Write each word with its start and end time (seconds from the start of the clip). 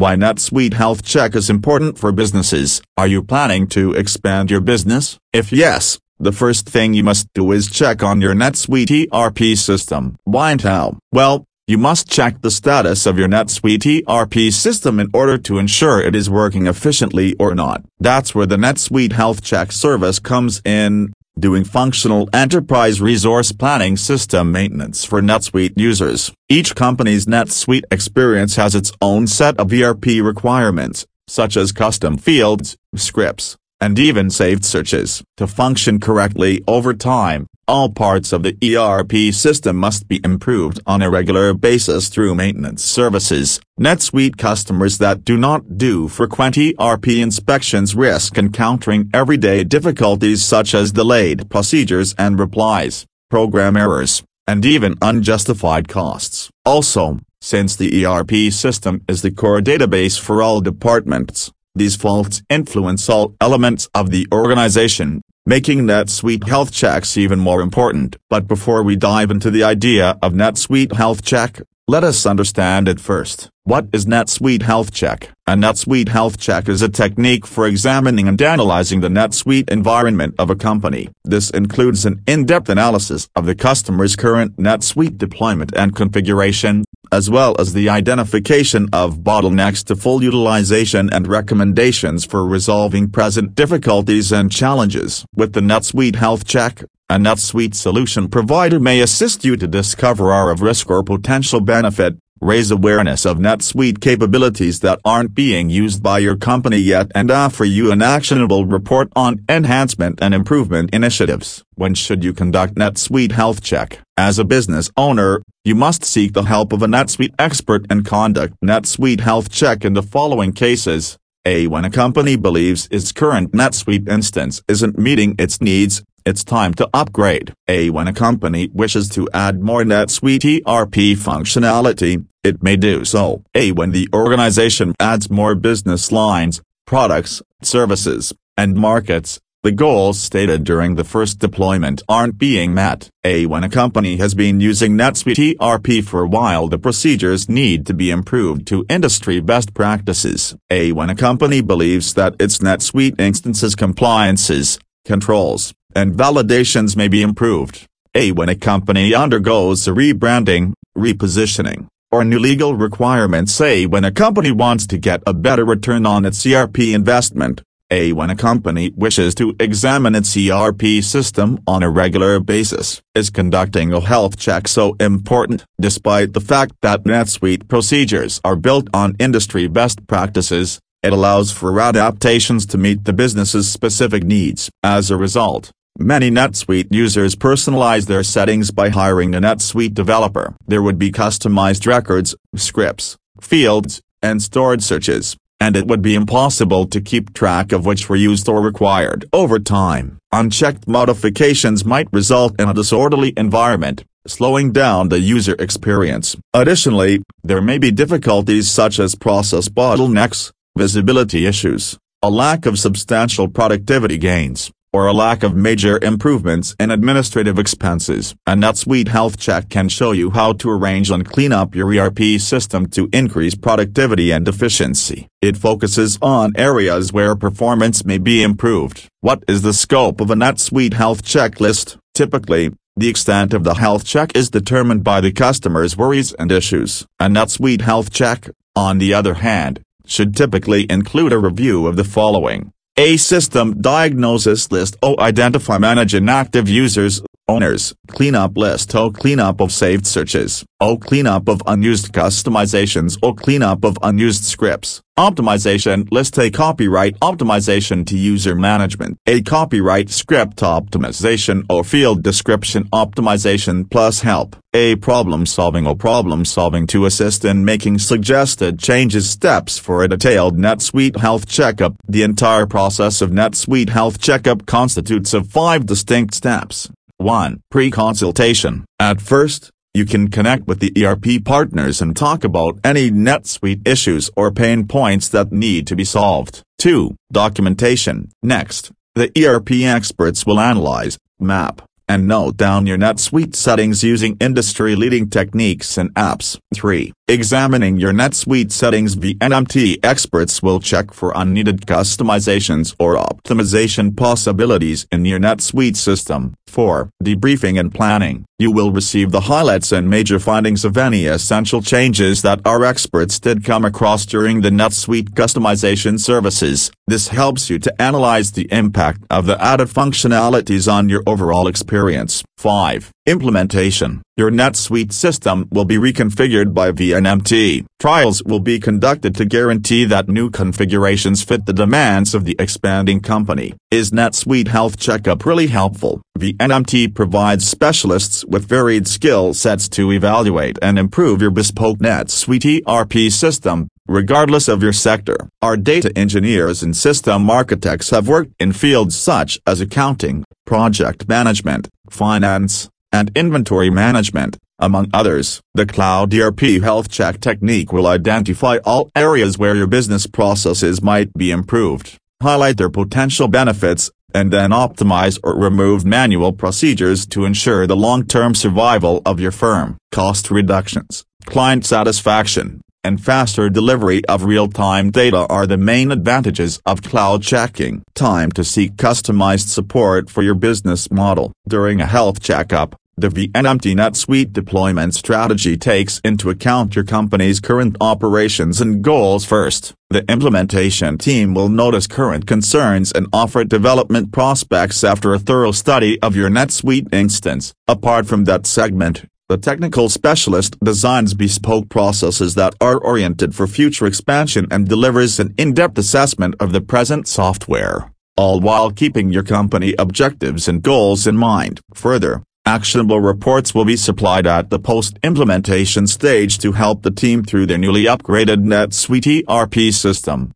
Why 0.00 0.16
NetSuite 0.16 0.72
Health 0.72 1.04
Check 1.04 1.36
is 1.36 1.50
important 1.50 1.98
for 1.98 2.10
businesses. 2.10 2.80
Are 2.96 3.06
you 3.06 3.22
planning 3.22 3.66
to 3.66 3.92
expand 3.92 4.50
your 4.50 4.62
business? 4.62 5.18
If 5.34 5.52
yes, 5.52 5.98
the 6.18 6.32
first 6.32 6.66
thing 6.66 6.94
you 6.94 7.04
must 7.04 7.30
do 7.34 7.52
is 7.52 7.68
check 7.68 8.02
on 8.02 8.22
your 8.22 8.34
NetSuite 8.34 9.08
ERP 9.12 9.58
system. 9.58 10.16
Why 10.24 10.52
and 10.52 10.62
how? 10.62 10.96
Well, 11.12 11.44
you 11.66 11.76
must 11.76 12.10
check 12.10 12.40
the 12.40 12.50
status 12.50 13.04
of 13.04 13.18
your 13.18 13.28
NetSuite 13.28 14.04
ERP 14.08 14.50
system 14.54 14.98
in 15.00 15.08
order 15.12 15.36
to 15.36 15.58
ensure 15.58 16.00
it 16.00 16.16
is 16.16 16.30
working 16.30 16.66
efficiently 16.66 17.36
or 17.38 17.54
not. 17.54 17.84
That's 17.98 18.34
where 18.34 18.46
the 18.46 18.56
NetSuite 18.56 19.12
Health 19.12 19.42
Check 19.42 19.70
service 19.70 20.18
comes 20.18 20.62
in, 20.64 21.12
doing 21.38 21.64
functional 21.64 22.28
enterprise 22.32 23.00
resource 23.00 23.52
planning 23.52 23.96
system 23.96 24.52
maintenance 24.52 25.04
for 25.04 25.22
NetSuite 25.22 25.78
users. 25.78 26.32
Each 26.48 26.74
company's 26.74 27.26
NetSuite 27.26 27.84
experience 27.90 28.56
has 28.56 28.74
its 28.74 28.92
own 29.00 29.26
set 29.26 29.58
of 29.58 29.72
ERP 29.72 30.06
requirements, 30.22 31.06
such 31.28 31.56
as 31.56 31.72
custom 31.72 32.18
fields, 32.18 32.76
scripts, 32.94 33.56
and 33.80 33.98
even 33.98 34.30
saved 34.30 34.64
searches. 34.64 35.22
To 35.38 35.46
function 35.46 36.00
correctly 36.00 36.62
over 36.66 36.92
time, 36.92 37.46
all 37.70 37.88
parts 37.88 38.32
of 38.32 38.42
the 38.42 38.56
ERP 38.60 39.32
system 39.32 39.76
must 39.76 40.08
be 40.08 40.20
improved 40.24 40.80
on 40.86 41.02
a 41.02 41.08
regular 41.08 41.54
basis 41.54 42.08
through 42.08 42.34
maintenance 42.34 42.82
services. 42.82 43.60
NetSuite 43.78 44.36
customers 44.36 44.98
that 44.98 45.24
do 45.24 45.36
not 45.36 45.78
do 45.78 46.08
frequent 46.08 46.58
ERP 46.58 47.06
inspections 47.06 47.94
risk 47.94 48.36
encountering 48.36 49.08
everyday 49.14 49.62
difficulties 49.62 50.44
such 50.44 50.74
as 50.74 50.90
delayed 50.90 51.48
procedures 51.48 52.12
and 52.18 52.40
replies, 52.40 53.06
program 53.30 53.76
errors, 53.76 54.24
and 54.48 54.66
even 54.66 54.96
unjustified 55.00 55.86
costs. 55.86 56.50
Also, 56.64 57.20
since 57.40 57.76
the 57.76 58.04
ERP 58.04 58.52
system 58.52 59.00
is 59.06 59.22
the 59.22 59.30
core 59.30 59.60
database 59.60 60.18
for 60.18 60.42
all 60.42 60.60
departments, 60.60 61.52
these 61.76 61.94
faults 61.94 62.42
influence 62.50 63.08
all 63.08 63.36
elements 63.40 63.88
of 63.94 64.10
the 64.10 64.26
organization, 64.32 65.22
making 65.46 65.80
NetSuite 65.80 66.46
Health 66.46 66.70
Checks 66.70 67.16
even 67.16 67.38
more 67.38 67.62
important. 67.62 68.16
But 68.28 68.46
before 68.46 68.82
we 68.82 68.94
dive 68.96 69.30
into 69.30 69.50
the 69.50 69.64
idea 69.64 70.18
of 70.22 70.32
NetSuite 70.32 70.92
Health 70.92 71.24
Check, 71.24 71.62
let 71.88 72.04
us 72.04 72.24
understand 72.24 72.86
it 72.86 73.00
first. 73.00 73.50
What 73.64 73.88
is 73.92 74.06
NetSuite 74.06 74.62
Health 74.62 74.92
Check? 74.92 75.30
A 75.46 75.54
NetSuite 75.54 76.10
Health 76.10 76.38
Check 76.38 76.68
is 76.68 76.82
a 76.82 76.88
technique 76.88 77.46
for 77.46 77.66
examining 77.66 78.28
and 78.28 78.40
analyzing 78.40 79.00
the 79.00 79.08
NetSuite 79.08 79.70
environment 79.70 80.34
of 80.38 80.50
a 80.50 80.54
company. 80.54 81.08
This 81.24 81.50
includes 81.50 82.06
an 82.06 82.22
in-depth 82.26 82.68
analysis 82.68 83.28
of 83.34 83.46
the 83.46 83.56
customer's 83.56 84.14
current 84.14 84.56
NetSuite 84.56 85.18
deployment 85.18 85.74
and 85.74 85.96
configuration, 85.96 86.84
as 87.12 87.28
well 87.28 87.56
as 87.58 87.72
the 87.72 87.88
identification 87.88 88.88
of 88.92 89.18
bottlenecks 89.18 89.84
to 89.84 89.96
full 89.96 90.22
utilization 90.22 91.12
and 91.12 91.26
recommendations 91.26 92.24
for 92.24 92.46
resolving 92.46 93.10
present 93.10 93.54
difficulties 93.54 94.32
and 94.32 94.52
challenges. 94.52 95.24
With 95.34 95.52
the 95.52 95.60
NetSuite 95.60 96.16
Health 96.16 96.44
Check, 96.44 96.84
a 97.08 97.16
NetSuite 97.16 97.74
solution 97.74 98.28
provider 98.28 98.78
may 98.78 99.00
assist 99.00 99.44
you 99.44 99.56
to 99.56 99.66
discover 99.66 100.30
are 100.30 100.50
of 100.50 100.62
risk 100.62 100.88
or 100.88 101.02
potential 101.02 101.60
benefit, 101.60 102.14
raise 102.40 102.70
awareness 102.70 103.26
of 103.26 103.36
NetSuite 103.36 104.00
capabilities 104.00 104.80
that 104.80 105.00
aren't 105.04 105.34
being 105.34 105.68
used 105.68 106.02
by 106.02 106.20
your 106.20 106.36
company 106.36 106.78
yet 106.78 107.10
and 107.14 107.30
offer 107.30 107.64
you 107.64 107.92
an 107.92 108.00
actionable 108.00 108.64
report 108.64 109.08
on 109.14 109.44
enhancement 109.48 110.20
and 110.22 110.32
improvement 110.32 110.88
initiatives. 110.94 111.64
When 111.74 111.94
should 111.94 112.24
you 112.24 112.32
conduct 112.32 112.76
NetSuite 112.76 113.32
Health 113.32 113.60
Check? 113.62 113.98
As 114.16 114.38
a 114.38 114.44
business 114.44 114.90
owner, 114.96 115.42
you 115.62 115.74
must 115.74 116.04
seek 116.04 116.32
the 116.32 116.44
help 116.44 116.72
of 116.72 116.82
a 116.82 116.86
NetSuite 116.86 117.34
expert 117.38 117.84
and 117.90 118.04
conduct 118.04 118.54
NetSuite 118.64 119.20
Health 119.20 119.50
Check 119.50 119.84
in 119.84 119.92
the 119.92 120.02
following 120.02 120.52
cases. 120.52 121.18
A. 121.44 121.66
When 121.66 121.84
a 121.84 121.90
company 121.90 122.36
believes 122.36 122.88
its 122.90 123.12
current 123.12 123.52
NetSuite 123.52 124.08
instance 124.08 124.62
isn't 124.68 124.98
meeting 124.98 125.34
its 125.38 125.60
needs, 125.60 126.02
it's 126.24 126.44
time 126.44 126.72
to 126.74 126.88
upgrade. 126.94 127.52
A. 127.68 127.90
When 127.90 128.08
a 128.08 128.12
company 128.14 128.70
wishes 128.72 129.08
to 129.10 129.28
add 129.34 129.60
more 129.60 129.82
NetSuite 129.82 130.62
ERP 130.66 131.18
functionality, 131.18 132.24
it 132.42 132.62
may 132.62 132.76
do 132.76 133.04
so. 133.04 133.44
A. 133.54 133.72
When 133.72 133.90
the 133.90 134.08
organization 134.14 134.94
adds 134.98 135.30
more 135.30 135.54
business 135.54 136.10
lines, 136.10 136.62
products, 136.86 137.42
services, 137.62 138.32
and 138.56 138.76
markets, 138.76 139.40
the 139.62 139.70
goals 139.70 140.18
stated 140.18 140.64
during 140.64 140.94
the 140.94 141.04
first 141.04 141.38
deployment 141.38 142.02
aren't 142.08 142.38
being 142.38 142.72
met. 142.72 143.10
A. 143.24 143.44
When 143.44 143.62
a 143.62 143.68
company 143.68 144.16
has 144.16 144.34
been 144.34 144.58
using 144.58 144.96
NetSuite 144.96 145.56
ERP 145.60 146.02
for 146.02 146.22
a 146.22 146.28
while 146.28 146.66
the 146.68 146.78
procedures 146.78 147.46
need 147.46 147.84
to 147.86 147.92
be 147.92 148.10
improved 148.10 148.66
to 148.68 148.86
industry 148.88 149.38
best 149.38 149.74
practices. 149.74 150.56
A. 150.70 150.92
When 150.92 151.10
a 151.10 151.14
company 151.14 151.60
believes 151.60 152.14
that 152.14 152.36
its 152.40 152.58
NetSuite 152.58 153.20
instances 153.20 153.74
compliances, 153.74 154.78
controls, 155.04 155.74
and 155.94 156.14
validations 156.14 156.96
may 156.96 157.08
be 157.08 157.20
improved. 157.20 157.86
A. 158.14 158.32
When 158.32 158.48
a 158.48 158.56
company 158.56 159.14
undergoes 159.14 159.86
a 159.86 159.90
rebranding, 159.90 160.72
repositioning, 160.96 161.86
or 162.10 162.24
new 162.24 162.38
legal 162.38 162.74
requirements 162.74 163.52
say 163.52 163.84
when 163.84 164.04
a 164.04 164.10
company 164.10 164.52
wants 164.52 164.86
to 164.86 164.96
get 164.96 165.22
a 165.26 165.34
better 165.34 165.66
return 165.66 166.06
on 166.06 166.24
its 166.24 166.46
ERP 166.46 166.78
investment, 166.78 167.62
a. 167.90 168.12
When 168.12 168.30
a 168.30 168.36
company 168.36 168.92
wishes 168.96 169.34
to 169.36 169.54
examine 169.58 170.14
its 170.14 170.36
ERP 170.36 171.02
system 171.02 171.60
on 171.66 171.82
a 171.82 171.90
regular 171.90 172.40
basis, 172.40 173.02
is 173.14 173.30
conducting 173.30 173.92
a 173.92 174.00
health 174.00 174.38
check 174.38 174.68
so 174.68 174.96
important? 175.00 175.64
Despite 175.80 176.32
the 176.32 176.40
fact 176.40 176.72
that 176.82 177.04
NetSuite 177.04 177.68
procedures 177.68 178.40
are 178.44 178.56
built 178.56 178.88
on 178.94 179.16
industry 179.18 179.66
best 179.68 180.06
practices, 180.06 180.80
it 181.02 181.12
allows 181.12 181.50
for 181.50 181.80
adaptations 181.80 182.66
to 182.66 182.78
meet 182.78 183.04
the 183.04 183.12
business's 183.12 183.70
specific 183.70 184.24
needs. 184.24 184.70
As 184.82 185.10
a 185.10 185.16
result, 185.16 185.72
Many 185.98 186.30
NetSuite 186.30 186.94
users 186.94 187.36
personalize 187.36 188.06
their 188.06 188.22
settings 188.22 188.70
by 188.70 188.88
hiring 188.88 189.34
a 189.34 189.40
NetSuite 189.40 189.92
developer. 189.92 190.54
There 190.66 190.82
would 190.82 190.98
be 190.98 191.12
customized 191.12 191.86
records, 191.86 192.34
scripts, 192.56 193.18
fields, 193.40 194.00
and 194.22 194.40
stored 194.40 194.82
searches, 194.82 195.36
and 195.60 195.76
it 195.76 195.86
would 195.86 196.00
be 196.00 196.14
impossible 196.14 196.86
to 196.86 197.00
keep 197.00 197.34
track 197.34 197.70
of 197.70 197.84
which 197.84 198.08
were 198.08 198.16
used 198.16 198.48
or 198.48 198.62
required. 198.62 199.26
Over 199.32 199.58
time, 199.58 200.18
unchecked 200.32 200.88
modifications 200.88 201.84
might 201.84 202.12
result 202.12 202.58
in 202.58 202.68
a 202.68 202.74
disorderly 202.74 203.34
environment, 203.36 204.04
slowing 204.26 204.72
down 204.72 205.10
the 205.10 205.20
user 205.20 205.54
experience. 205.58 206.36
Additionally, 206.54 207.22
there 207.44 207.60
may 207.60 207.78
be 207.78 207.90
difficulties 207.90 208.70
such 208.70 208.98
as 208.98 209.14
process 209.14 209.68
bottlenecks, 209.68 210.50
visibility 210.76 211.46
issues, 211.46 211.98
a 212.22 212.30
lack 212.30 212.66
of 212.66 212.78
substantial 212.78 213.48
productivity 213.48 214.18
gains, 214.18 214.70
or 214.92 215.06
a 215.06 215.12
lack 215.12 215.42
of 215.42 215.54
major 215.54 215.98
improvements 216.02 216.74
in 216.80 216.90
administrative 216.90 217.58
expenses. 217.58 218.34
A 218.46 218.54
NetSuite 218.54 219.08
Health 219.08 219.38
Check 219.38 219.68
can 219.68 219.88
show 219.88 220.12
you 220.12 220.30
how 220.30 220.52
to 220.54 220.70
arrange 220.70 221.10
and 221.10 221.24
clean 221.24 221.52
up 221.52 221.74
your 221.74 221.94
ERP 221.94 222.40
system 222.40 222.86
to 222.90 223.08
increase 223.12 223.54
productivity 223.54 224.30
and 224.32 224.46
efficiency. 224.48 225.28
It 225.40 225.56
focuses 225.56 226.18
on 226.20 226.52
areas 226.56 227.12
where 227.12 227.36
performance 227.36 228.04
may 228.04 228.18
be 228.18 228.42
improved. 228.42 229.08
What 229.20 229.44
is 229.46 229.62
the 229.62 229.72
scope 229.72 230.20
of 230.20 230.30
a 230.30 230.34
NetSuite 230.34 230.94
Health 230.94 231.22
Checklist? 231.22 231.96
Typically, 232.14 232.70
the 232.96 233.08
extent 233.08 233.54
of 233.54 233.64
the 233.64 233.74
health 233.74 234.04
check 234.04 234.36
is 234.36 234.50
determined 234.50 235.04
by 235.04 235.20
the 235.20 235.32
customer's 235.32 235.96
worries 235.96 236.34
and 236.34 236.50
issues. 236.50 237.06
A 237.18 237.28
NetSuite 237.28 237.82
Health 237.82 238.12
Check, 238.12 238.50
on 238.74 238.98
the 238.98 239.14
other 239.14 239.34
hand, 239.34 239.80
should 240.04 240.36
typically 240.36 240.86
include 240.90 241.32
a 241.32 241.38
review 241.38 241.86
of 241.86 241.96
the 241.96 242.04
following. 242.04 242.72
A 242.96 243.16
system 243.16 243.80
diagnosis 243.80 244.70
list. 244.70 244.96
O 245.02 245.16
identify 245.20 245.78
manage 245.78 246.14
inactive 246.14 246.68
users, 246.68 247.22
owners, 247.50 247.94
cleanup 248.06 248.56
list 248.56 248.94
O 248.94 249.10
cleanup 249.10 249.60
of 249.60 249.72
saved 249.72 250.06
searches, 250.06 250.64
O 250.80 250.96
cleanup 250.96 251.48
of 251.48 251.60
unused 251.66 252.12
customizations 252.12 253.18
O 253.22 253.34
cleanup 253.34 253.84
of 253.84 253.98
unused 254.02 254.44
scripts, 254.44 255.02
optimization 255.18 256.06
list 256.12 256.38
A 256.38 256.50
copyright 256.50 257.18
optimization 257.20 258.06
to 258.06 258.16
user 258.16 258.54
management, 258.54 259.18
A 259.26 259.42
copyright 259.42 260.10
script 260.10 260.58
optimization 260.58 261.64
or 261.68 261.82
field 261.82 262.22
description 262.22 262.84
optimization 262.92 263.90
plus 263.90 264.20
help, 264.20 264.54
A 264.72 264.94
problem 264.96 265.44
solving 265.44 265.86
or 265.88 265.96
problem 265.96 266.44
solving 266.44 266.86
to 266.86 267.04
assist 267.04 267.44
in 267.44 267.64
making 267.64 267.98
suggested 267.98 268.78
changes 268.78 269.28
steps 269.28 269.76
for 269.76 270.04
a 270.04 270.08
detailed 270.08 270.56
NetSuite 270.56 271.18
health 271.18 271.46
checkup. 271.48 271.96
The 272.08 272.22
entire 272.22 272.66
process 272.66 273.20
of 273.20 273.30
NetSuite 273.30 273.90
health 273.90 274.20
checkup 274.20 274.66
constitutes 274.66 275.34
of 275.34 275.48
five 275.48 275.84
distinct 275.84 276.34
steps. 276.34 276.88
1. 277.20 277.60
Pre-consultation. 277.70 278.84
At 278.98 279.20
first, 279.20 279.70
you 279.92 280.06
can 280.06 280.28
connect 280.28 280.66
with 280.66 280.80
the 280.80 280.92
ERP 281.04 281.44
partners 281.44 282.00
and 282.00 282.16
talk 282.16 282.44
about 282.44 282.78
any 282.84 283.10
NetSuite 283.10 283.86
issues 283.86 284.30
or 284.36 284.50
pain 284.50 284.86
points 284.86 285.28
that 285.28 285.52
need 285.52 285.86
to 285.88 285.96
be 285.96 286.04
solved. 286.04 286.62
2. 286.78 287.14
Documentation. 287.32 288.30
Next, 288.42 288.92
the 289.14 289.30
ERP 289.36 289.72
experts 289.82 290.46
will 290.46 290.60
analyze, 290.60 291.18
map, 291.38 291.82
and 292.08 292.26
note 292.26 292.56
down 292.56 292.86
your 292.86 292.98
NetSuite 292.98 293.54
settings 293.54 294.02
using 294.02 294.36
industry-leading 294.40 295.28
techniques 295.28 295.98
and 295.98 296.14
apps. 296.14 296.58
3. 296.74 297.12
Examining 297.30 297.96
your 297.96 298.12
NetSuite 298.12 298.72
settings 298.72 299.14
VNMT 299.14 300.00
experts 300.02 300.64
will 300.64 300.80
check 300.80 301.14
for 301.14 301.32
unneeded 301.36 301.82
customizations 301.82 302.92
or 302.98 303.14
optimization 303.14 304.16
possibilities 304.16 305.06
in 305.12 305.24
your 305.24 305.38
NetSuite 305.38 305.94
system. 305.94 306.56
4. 306.66 307.08
Debriefing 307.22 307.78
and 307.78 307.94
planning. 307.94 308.46
You 308.58 308.72
will 308.72 308.90
receive 308.90 309.30
the 309.30 309.42
highlights 309.42 309.92
and 309.92 310.10
major 310.10 310.40
findings 310.40 310.84
of 310.84 310.98
any 310.98 311.26
essential 311.26 311.82
changes 311.82 312.42
that 312.42 312.60
our 312.64 312.84
experts 312.84 313.38
did 313.38 313.64
come 313.64 313.84
across 313.84 314.26
during 314.26 314.62
the 314.62 314.70
NetSuite 314.70 315.30
customization 315.30 316.18
services. 316.18 316.90
This 317.06 317.28
helps 317.28 317.70
you 317.70 317.78
to 317.78 318.02
analyze 318.02 318.52
the 318.52 318.66
impact 318.72 319.22
of 319.30 319.46
the 319.46 319.60
added 319.62 319.88
functionalities 319.88 320.92
on 320.92 321.08
your 321.08 321.22
overall 321.28 321.68
experience. 321.68 322.42
5. 322.56 323.12
Implementation. 323.30 324.22
Your 324.36 324.50
NetSuite 324.50 325.12
system 325.12 325.68
will 325.70 325.84
be 325.84 325.98
reconfigured 325.98 326.74
by 326.74 326.90
VNMT. 326.90 327.86
Trials 328.00 328.42
will 328.42 328.58
be 328.58 328.80
conducted 328.80 329.36
to 329.36 329.44
guarantee 329.44 330.04
that 330.06 330.28
new 330.28 330.50
configurations 330.50 331.44
fit 331.44 331.64
the 331.64 331.72
demands 331.72 332.34
of 332.34 332.44
the 332.44 332.56
expanding 332.58 333.20
company. 333.20 333.74
Is 333.88 334.10
NetSuite 334.10 334.66
Health 334.66 334.98
Checkup 334.98 335.46
really 335.46 335.68
helpful? 335.68 336.22
VNMT 336.40 337.14
provides 337.14 337.68
specialists 337.68 338.44
with 338.46 338.66
varied 338.66 339.06
skill 339.06 339.54
sets 339.54 339.88
to 339.90 340.10
evaluate 340.10 340.76
and 340.82 340.98
improve 340.98 341.40
your 341.40 341.52
bespoke 341.52 341.98
NetSuite 341.98 342.82
ERP 342.88 343.30
system, 343.30 343.86
regardless 344.08 344.66
of 344.66 344.82
your 344.82 344.92
sector. 344.92 345.36
Our 345.62 345.76
data 345.76 346.10
engineers 346.18 346.82
and 346.82 346.96
system 346.96 347.48
architects 347.48 348.10
have 348.10 348.26
worked 348.26 348.54
in 348.58 348.72
fields 348.72 349.16
such 349.16 349.60
as 349.68 349.80
accounting, 349.80 350.42
project 350.66 351.28
management, 351.28 351.88
finance, 352.08 352.88
and 353.12 353.30
inventory 353.34 353.90
management, 353.90 354.58
among 354.78 355.08
others. 355.12 355.60
The 355.74 355.86
Cloud 355.86 356.32
ERP 356.34 356.60
Health 356.82 357.10
Check 357.10 357.40
technique 357.40 357.92
will 357.92 358.06
identify 358.06 358.78
all 358.84 359.10
areas 359.14 359.58
where 359.58 359.76
your 359.76 359.86
business 359.86 360.26
processes 360.26 361.02
might 361.02 361.32
be 361.34 361.50
improved, 361.50 362.18
highlight 362.42 362.76
their 362.76 362.90
potential 362.90 363.48
benefits, 363.48 364.10
and 364.34 364.52
then 364.52 364.70
optimize 364.70 365.38
or 365.42 365.58
remove 365.58 366.04
manual 366.04 366.52
procedures 366.52 367.26
to 367.26 367.44
ensure 367.44 367.86
the 367.86 367.96
long-term 367.96 368.54
survival 368.54 369.22
of 369.26 369.40
your 369.40 369.50
firm. 369.50 369.96
Cost 370.12 370.50
reductions, 370.50 371.24
client 371.46 371.84
satisfaction, 371.84 372.80
and 373.04 373.22
faster 373.22 373.68
delivery 373.70 374.24
of 374.26 374.44
real-time 374.44 375.10
data 375.10 375.46
are 375.48 375.66
the 375.66 375.76
main 375.76 376.10
advantages 376.10 376.80
of 376.84 377.02
cloud 377.02 377.42
checking. 377.42 378.02
Time 378.14 378.50
to 378.52 378.64
seek 378.64 378.92
customized 378.96 379.68
support 379.68 380.30
for 380.30 380.42
your 380.42 380.54
business 380.54 381.10
model. 381.10 381.52
During 381.66 382.00
a 382.00 382.06
health 382.06 382.40
checkup, 382.40 382.96
the 383.16 383.28
VNMT 383.28 383.94
NetSuite 383.96 384.52
deployment 384.52 385.14
strategy 385.14 385.76
takes 385.76 386.20
into 386.24 386.48
account 386.48 386.96
your 386.96 387.04
company's 387.04 387.60
current 387.60 387.96
operations 388.00 388.80
and 388.80 389.02
goals 389.02 389.44
first. 389.44 389.92
The 390.08 390.24
implementation 390.30 391.18
team 391.18 391.52
will 391.52 391.68
notice 391.68 392.06
current 392.06 392.46
concerns 392.46 393.12
and 393.12 393.26
offer 393.32 393.64
development 393.64 394.32
prospects 394.32 395.04
after 395.04 395.34
a 395.34 395.38
thorough 395.38 395.72
study 395.72 396.20
of 396.22 396.34
your 396.34 396.48
NetSuite 396.48 397.12
instance. 397.12 397.74
Apart 397.86 398.26
from 398.26 398.44
that 398.44 398.66
segment, 398.66 399.26
the 399.50 399.58
technical 399.58 400.08
specialist 400.08 400.78
designs 400.78 401.34
bespoke 401.34 401.88
processes 401.88 402.54
that 402.54 402.72
are 402.80 402.98
oriented 402.98 403.52
for 403.52 403.66
future 403.66 404.06
expansion 404.06 404.64
and 404.70 404.86
delivers 404.86 405.40
an 405.40 405.52
in-depth 405.58 405.98
assessment 405.98 406.54
of 406.60 406.70
the 406.70 406.80
present 406.80 407.26
software, 407.26 408.12
all 408.36 408.60
while 408.60 408.92
keeping 408.92 409.28
your 409.28 409.42
company 409.42 409.92
objectives 409.98 410.68
and 410.68 410.84
goals 410.84 411.26
in 411.26 411.36
mind. 411.36 411.80
Further, 411.94 412.44
Actionable 412.64 413.20
reports 413.20 413.74
will 413.74 413.86
be 413.86 413.96
supplied 413.96 414.46
at 414.46 414.70
the 414.70 414.78
post-implementation 414.78 416.06
stage 416.06 416.58
to 416.58 416.70
help 416.70 417.02
the 417.02 417.10
team 417.10 417.42
through 417.42 417.66
their 417.66 417.78
newly 417.78 418.04
upgraded 418.04 418.62
NetSuite 418.62 419.42
ERP 419.48 419.92
system. 419.92 420.48